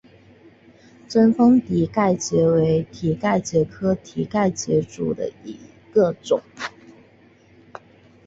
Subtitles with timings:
[1.07, 5.55] 贞丰蹄盖蕨为蹄盖蕨科蹄盖蕨属下的一
[5.93, 6.41] 个种。